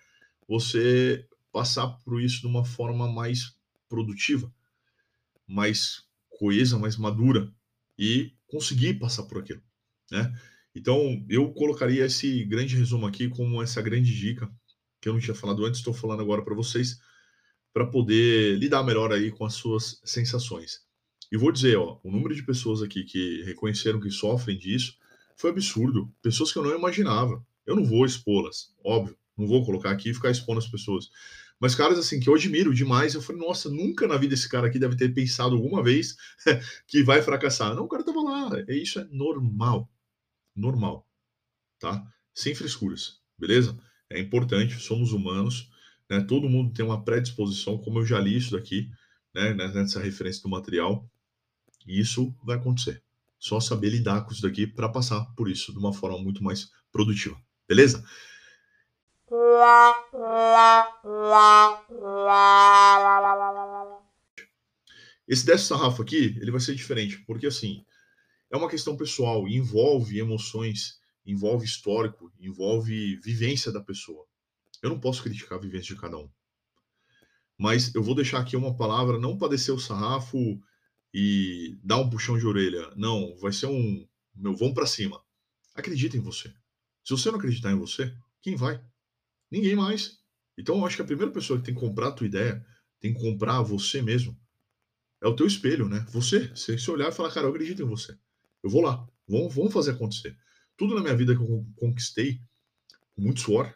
você 0.48 1.28
passar 1.52 1.88
por 1.88 2.22
isso 2.22 2.40
de 2.40 2.46
uma 2.46 2.64
forma 2.64 3.06
mais 3.06 3.54
produtiva, 3.86 4.50
mais 5.46 6.04
coesa, 6.30 6.78
mais 6.78 6.96
madura 6.96 7.52
e 7.98 8.32
conseguir 8.46 8.94
passar 8.94 9.24
por 9.24 9.40
aquilo, 9.40 9.62
né? 10.10 10.34
Então, 10.74 11.22
eu 11.28 11.52
colocaria 11.52 12.06
esse 12.06 12.44
grande 12.44 12.76
resumo 12.76 13.06
aqui 13.06 13.28
como 13.28 13.62
essa 13.62 13.82
grande 13.82 14.16
dica 14.16 14.50
que 15.02 15.08
eu 15.10 15.12
não 15.12 15.20
tinha 15.20 15.34
falado 15.34 15.66
antes, 15.66 15.80
estou 15.80 15.92
falando 15.92 16.22
agora 16.22 16.42
para 16.42 16.54
vocês, 16.54 16.98
para 17.74 17.86
poder 17.86 18.58
lidar 18.58 18.82
melhor 18.82 19.12
aí 19.12 19.30
com 19.30 19.44
as 19.44 19.52
suas 19.52 20.00
sensações. 20.02 20.83
E 21.34 21.36
vou 21.36 21.50
dizer, 21.50 21.76
ó, 21.76 21.98
o 22.04 22.12
número 22.12 22.32
de 22.32 22.44
pessoas 22.44 22.80
aqui 22.80 23.02
que 23.02 23.42
reconheceram 23.42 23.98
que 23.98 24.08
sofrem 24.08 24.56
disso 24.56 24.96
foi 25.36 25.50
absurdo. 25.50 26.08
Pessoas 26.22 26.52
que 26.52 26.58
eu 26.60 26.62
não 26.62 26.78
imaginava. 26.78 27.44
Eu 27.66 27.74
não 27.74 27.84
vou 27.84 28.06
expô-las, 28.06 28.72
óbvio. 28.84 29.18
Não 29.36 29.44
vou 29.44 29.66
colocar 29.66 29.90
aqui 29.90 30.10
e 30.10 30.14
ficar 30.14 30.30
expondo 30.30 30.60
as 30.60 30.68
pessoas. 30.68 31.10
Mas 31.58 31.74
caras 31.74 31.98
assim 31.98 32.20
que 32.20 32.28
eu 32.28 32.36
admiro 32.36 32.72
demais, 32.72 33.14
eu 33.14 33.20
falei, 33.20 33.42
nossa, 33.42 33.68
nunca 33.68 34.06
na 34.06 34.16
vida 34.16 34.32
esse 34.32 34.48
cara 34.48 34.68
aqui 34.68 34.78
deve 34.78 34.94
ter 34.94 35.12
pensado 35.12 35.56
alguma 35.56 35.82
vez 35.82 36.14
que 36.86 37.02
vai 37.02 37.20
fracassar. 37.20 37.74
Não, 37.74 37.86
o 37.86 37.88
cara 37.88 38.04
tava 38.04 38.22
lá. 38.22 38.50
É 38.68 38.76
isso 38.76 39.00
é 39.00 39.04
normal. 39.10 39.90
Normal. 40.54 41.04
Tá? 41.80 42.06
Sem 42.32 42.54
frescuras. 42.54 43.18
Beleza? 43.36 43.76
É 44.08 44.20
importante, 44.20 44.78
somos 44.78 45.12
humanos, 45.12 45.68
né? 46.08 46.20
Todo 46.20 46.48
mundo 46.48 46.72
tem 46.72 46.84
uma 46.84 47.04
predisposição, 47.04 47.76
como 47.76 47.98
eu 47.98 48.06
já 48.06 48.20
li 48.20 48.36
isso 48.36 48.52
daqui, 48.52 48.88
né, 49.34 49.52
nessa 49.52 49.98
referência 49.98 50.40
do 50.40 50.48
material. 50.48 51.10
E 51.86 52.00
isso 52.00 52.34
vai 52.42 52.56
acontecer. 52.56 53.02
Só 53.38 53.60
saber 53.60 53.90
lidar 53.90 54.22
com 54.22 54.32
isso 54.32 54.42
daqui 54.42 54.66
para 54.66 54.88
passar 54.88 55.24
por 55.36 55.50
isso 55.50 55.72
de 55.72 55.78
uma 55.78 55.92
forma 55.92 56.18
muito 56.18 56.42
mais 56.42 56.70
produtiva. 56.90 57.40
Beleza? 57.68 58.04
Esse 65.26 65.46
desse 65.46 65.66
sarrafo 65.66 66.02
aqui, 66.02 66.36
ele 66.40 66.50
vai 66.50 66.60
ser 66.60 66.74
diferente, 66.74 67.18
porque 67.26 67.46
assim, 67.46 67.84
é 68.50 68.56
uma 68.56 68.68
questão 68.68 68.96
pessoal, 68.96 69.48
envolve 69.48 70.18
emoções, 70.18 71.00
envolve 71.24 71.64
histórico, 71.64 72.30
envolve 72.38 73.16
vivência 73.16 73.72
da 73.72 73.80
pessoa. 73.80 74.26
Eu 74.82 74.90
não 74.90 75.00
posso 75.00 75.22
criticar 75.22 75.58
a 75.58 75.60
vivência 75.60 75.94
de 75.94 76.00
cada 76.00 76.18
um. 76.18 76.28
Mas 77.56 77.94
eu 77.94 78.02
vou 78.02 78.14
deixar 78.14 78.40
aqui 78.40 78.56
uma 78.56 78.76
palavra, 78.76 79.18
não 79.18 79.38
para 79.38 79.48
descer 79.48 79.72
o 79.72 79.78
sarrafo 79.78 80.60
e 81.14 81.78
dar 81.84 81.98
um 81.98 82.10
puxão 82.10 82.36
de 82.36 82.44
orelha. 82.44 82.90
Não, 82.96 83.36
vai 83.36 83.52
ser 83.52 83.66
um. 83.66 84.04
Meu, 84.34 84.52
vamos 84.56 84.74
para 84.74 84.84
cima. 84.84 85.22
Acredita 85.72 86.16
em 86.16 86.20
você. 86.20 86.52
Se 87.04 87.12
você 87.12 87.30
não 87.30 87.38
acreditar 87.38 87.70
em 87.70 87.78
você, 87.78 88.12
quem 88.42 88.56
vai? 88.56 88.82
Ninguém 89.48 89.76
mais. 89.76 90.18
Então, 90.58 90.78
eu 90.78 90.86
acho 90.86 90.96
que 90.96 91.02
a 91.02 91.06
primeira 91.06 91.30
pessoa 91.30 91.58
que 91.58 91.66
tem 91.66 91.74
que 91.74 91.80
comprar 91.80 92.08
a 92.08 92.12
tua 92.12 92.26
ideia, 92.26 92.66
tem 92.98 93.14
que 93.14 93.20
comprar 93.20 93.62
você 93.62 94.02
mesmo, 94.02 94.36
é 95.22 95.28
o 95.28 95.36
teu 95.36 95.46
espelho, 95.46 95.88
né? 95.88 96.04
Você. 96.10 96.48
Você 96.48 96.76
se 96.76 96.90
olhar 96.90 97.10
e 97.10 97.12
falar, 97.12 97.30
cara, 97.30 97.46
eu 97.46 97.50
acredito 97.50 97.80
em 97.80 97.86
você. 97.86 98.18
Eu 98.60 98.68
vou 98.68 98.82
lá. 98.82 99.06
Vamos, 99.28 99.54
vamos 99.54 99.72
fazer 99.72 99.92
acontecer. 99.92 100.36
Tudo 100.76 100.96
na 100.96 101.00
minha 101.00 101.16
vida 101.16 101.36
que 101.36 101.40
eu 101.40 101.64
conquistei, 101.76 102.40
com 103.14 103.22
muito 103.22 103.40
suor, 103.40 103.72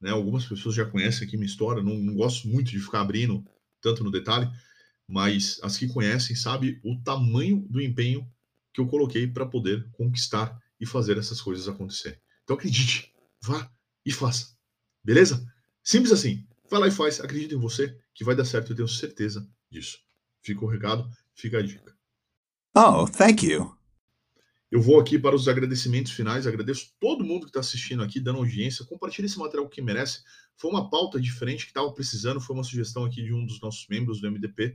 né? 0.00 0.10
Algumas 0.10 0.44
pessoas 0.44 0.76
já 0.76 0.84
conhecem 0.84 1.26
aqui 1.26 1.36
minha 1.36 1.46
história, 1.46 1.82
não, 1.82 1.94
não 1.94 2.14
gosto 2.14 2.46
muito 2.46 2.70
de 2.70 2.78
ficar 2.78 3.00
abrindo 3.00 3.44
tanto 3.80 4.04
no 4.04 4.12
detalhe, 4.12 4.48
mas 5.12 5.60
as 5.62 5.76
que 5.76 5.86
conhecem 5.86 6.34
sabem 6.34 6.80
o 6.82 6.98
tamanho 7.04 7.66
do 7.68 7.82
empenho 7.82 8.26
que 8.72 8.80
eu 8.80 8.86
coloquei 8.86 9.26
para 9.26 9.44
poder 9.44 9.86
conquistar 9.90 10.58
e 10.80 10.86
fazer 10.86 11.18
essas 11.18 11.38
coisas 11.38 11.68
acontecer. 11.68 12.18
Então 12.42 12.56
acredite, 12.56 13.12
vá 13.42 13.70
e 14.06 14.10
faça. 14.10 14.56
Beleza? 15.04 15.46
Simples 15.84 16.12
assim. 16.12 16.46
Vai 16.70 16.80
lá 16.80 16.88
e 16.88 16.90
faz, 16.90 17.20
acredita 17.20 17.54
em 17.54 17.58
você 17.58 17.94
que 18.14 18.24
vai 18.24 18.34
dar 18.34 18.46
certo, 18.46 18.72
eu 18.72 18.76
tenho 18.76 18.88
certeza 18.88 19.46
disso. 19.70 19.98
Fica 20.42 20.64
o 20.64 20.68
recado, 20.68 21.06
fica 21.34 21.58
a 21.58 21.62
dica. 21.62 21.94
Oh, 22.74 23.06
thank 23.06 23.46
you. 23.46 23.76
Eu 24.70 24.80
vou 24.80 24.98
aqui 24.98 25.18
para 25.18 25.36
os 25.36 25.46
agradecimentos 25.46 26.12
finais. 26.12 26.46
Agradeço 26.46 26.94
todo 26.98 27.22
mundo 27.22 27.42
que 27.42 27.50
está 27.50 27.60
assistindo 27.60 28.02
aqui, 28.02 28.18
dando 28.18 28.38
audiência. 28.38 28.86
Compartilhe 28.86 29.26
esse 29.26 29.38
material 29.38 29.68
que 29.68 29.82
merece. 29.82 30.22
Foi 30.56 30.70
uma 30.70 30.88
pauta 30.88 31.20
diferente 31.20 31.66
que 31.66 31.70
estava 31.70 31.92
precisando, 31.92 32.40
foi 32.40 32.56
uma 32.56 32.64
sugestão 32.64 33.04
aqui 33.04 33.22
de 33.22 33.34
um 33.34 33.44
dos 33.44 33.60
nossos 33.60 33.86
membros 33.88 34.22
do 34.22 34.30
MDP. 34.30 34.74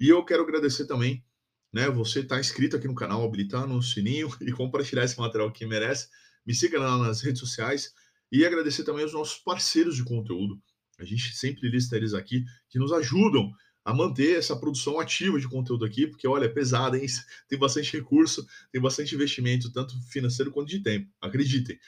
E 0.00 0.08
eu 0.08 0.24
quero 0.24 0.42
agradecer 0.42 0.86
também, 0.86 1.22
né? 1.70 1.90
Você 1.90 2.20
está 2.20 2.40
inscrito 2.40 2.74
aqui 2.74 2.88
no 2.88 2.94
canal, 2.94 3.22
habilitar 3.22 3.66
no 3.66 3.82
sininho 3.82 4.34
e 4.40 4.50
compartilhar 4.50 5.04
esse 5.04 5.18
material 5.18 5.52
que 5.52 5.66
merece. 5.66 6.08
Me 6.46 6.54
siga 6.54 6.80
lá 6.80 6.96
nas 6.96 7.20
redes 7.20 7.40
sociais 7.40 7.92
e 8.32 8.46
agradecer 8.46 8.82
também 8.82 9.02
aos 9.02 9.12
nossos 9.12 9.38
parceiros 9.38 9.94
de 9.94 10.02
conteúdo. 10.02 10.58
A 10.98 11.04
gente 11.04 11.36
sempre 11.36 11.68
lista 11.68 11.96
eles 11.96 12.14
aqui, 12.14 12.44
que 12.70 12.78
nos 12.78 12.92
ajudam 12.92 13.52
a 13.84 13.92
manter 13.92 14.38
essa 14.38 14.56
produção 14.56 14.98
ativa 14.98 15.38
de 15.38 15.48
conteúdo 15.48 15.84
aqui, 15.84 16.06
porque 16.06 16.26
olha, 16.26 16.46
é 16.46 16.48
pesada, 16.48 16.96
hein? 16.96 17.06
Tem 17.46 17.58
bastante 17.58 17.92
recurso, 17.92 18.46
tem 18.72 18.80
bastante 18.80 19.14
investimento, 19.14 19.70
tanto 19.70 19.94
financeiro 20.10 20.50
quanto 20.50 20.68
de 20.68 20.82
tempo. 20.82 21.10
Acreditem. 21.20 21.78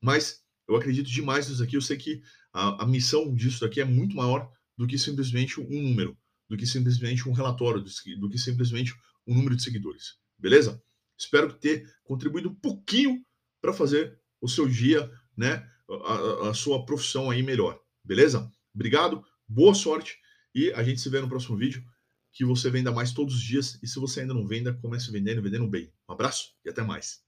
Mas 0.00 0.42
eu 0.66 0.74
acredito 0.74 1.10
demais 1.10 1.48
nisso 1.48 1.62
aqui. 1.62 1.76
Eu 1.76 1.82
sei 1.82 1.98
que 1.98 2.22
a, 2.52 2.84
a 2.84 2.86
missão 2.86 3.34
disso 3.34 3.60
daqui 3.60 3.80
é 3.80 3.84
muito 3.84 4.16
maior 4.16 4.50
do 4.76 4.86
que 4.86 4.96
simplesmente 4.96 5.60
um 5.60 5.82
número, 5.82 6.16
do 6.48 6.56
que 6.56 6.66
simplesmente 6.66 7.28
um 7.28 7.32
relatório, 7.32 7.82
do, 7.82 8.28
que 8.28 8.38
simplesmente 8.38 8.94
um 9.26 9.34
número 9.34 9.54
de 9.54 9.62
seguidores. 9.62 10.16
Beleza? 10.38 10.82
Espero 11.16 11.52
ter 11.52 11.86
contribuído 12.04 12.48
um 12.48 12.54
pouquinho 12.54 13.24
para 13.60 13.72
fazer 13.72 14.18
o 14.40 14.48
seu 14.48 14.68
dia, 14.68 15.10
né, 15.36 15.68
a, 15.88 16.50
a, 16.50 16.54
sua 16.54 16.84
profissão 16.86 17.30
aí 17.30 17.42
melhor. 17.42 17.78
Beleza? 18.02 18.50
Obrigado, 18.74 19.22
boa 19.46 19.74
sorte 19.74 20.16
e 20.54 20.72
a 20.72 20.82
gente 20.82 21.00
se 21.00 21.08
vê 21.08 21.20
no 21.20 21.28
próximo 21.28 21.56
vídeo. 21.56 21.84
Que 22.30 22.44
você 22.44 22.70
venda 22.70 22.92
mais 22.92 23.12
todos 23.12 23.34
os 23.34 23.42
dias 23.42 23.78
e 23.82 23.86
se 23.86 23.98
você 23.98 24.20
ainda 24.20 24.34
não 24.34 24.46
venda, 24.46 24.72
comece 24.74 25.10
vendendo, 25.10 25.42
vendendo 25.42 25.66
bem. 25.66 25.92
Um 26.08 26.12
abraço 26.12 26.54
e 26.64 26.68
até 26.68 26.82
mais. 26.82 27.27